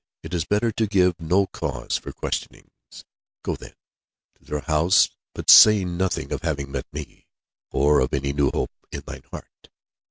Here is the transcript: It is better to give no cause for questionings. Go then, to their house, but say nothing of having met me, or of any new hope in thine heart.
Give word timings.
It 0.23 0.33
is 0.33 0.45
better 0.45 0.71
to 0.71 0.87
give 0.87 1.19
no 1.21 1.45
cause 1.45 1.95
for 1.95 2.11
questionings. 2.11 3.05
Go 3.43 3.55
then, 3.55 3.75
to 4.33 4.43
their 4.43 4.61
house, 4.61 5.09
but 5.35 5.51
say 5.51 5.85
nothing 5.85 6.31
of 6.33 6.41
having 6.41 6.71
met 6.71 6.87
me, 6.91 7.27
or 7.69 7.99
of 7.99 8.11
any 8.11 8.33
new 8.33 8.49
hope 8.49 8.71
in 8.91 9.01
thine 9.05 9.21
heart. 9.29 9.69